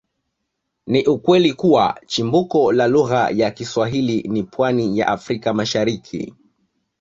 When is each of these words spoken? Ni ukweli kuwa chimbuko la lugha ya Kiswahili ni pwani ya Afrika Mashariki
Ni 0.87 1.05
ukweli 1.07 1.53
kuwa 1.53 2.01
chimbuko 2.05 2.71
la 2.71 2.87
lugha 2.87 3.29
ya 3.29 3.51
Kiswahili 3.51 4.21
ni 4.29 4.43
pwani 4.43 4.97
ya 4.97 5.07
Afrika 5.07 5.53
Mashariki 5.53 6.35